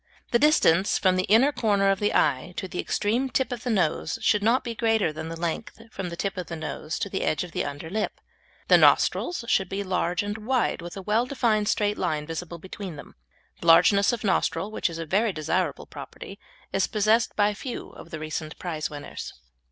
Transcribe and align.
The 0.31 0.39
distance 0.39 0.97
from 0.97 1.15
the 1.15 1.25
inner 1.25 1.51
corner 1.51 1.91
of 1.91 1.99
the 1.99 2.11
eye 2.15 2.55
to 2.57 2.67
the 2.67 2.79
extreme 2.79 3.29
tip 3.29 3.51
of 3.51 3.61
the 3.63 3.69
nose 3.69 4.17
should 4.23 4.41
not 4.41 4.63
be 4.63 4.73
greater 4.73 5.13
than 5.13 5.29
the 5.29 5.39
length 5.39 5.79
from 5.91 6.09
the 6.09 6.15
tip 6.15 6.37
of 6.37 6.47
the 6.47 6.55
nose 6.55 6.97
to 6.97 7.07
the 7.07 7.21
edge 7.21 7.43
of 7.43 7.51
the 7.51 7.63
under 7.63 7.87
lip. 7.87 8.19
The 8.67 8.79
nostrils 8.79 9.45
should 9.47 9.69
be 9.69 9.83
large 9.83 10.23
and 10.23 10.39
wide, 10.39 10.81
with 10.81 10.97
a 10.97 11.03
well 11.03 11.27
defined 11.27 11.67
straight 11.67 11.99
line 11.99 12.25
visible 12.25 12.57
between 12.57 12.95
them. 12.95 13.13
The 13.59 13.67
largeness 13.67 14.11
of 14.11 14.23
nostril, 14.23 14.71
which 14.71 14.89
is 14.89 14.97
a 14.97 15.05
very 15.05 15.31
desirable 15.33 15.85
property, 15.85 16.39
is 16.73 16.87
possessed 16.87 17.35
by 17.35 17.53
few 17.53 17.89
of 17.89 18.09
the 18.09 18.17
recent 18.17 18.57
prize 18.57 18.89
winners. 18.89 19.33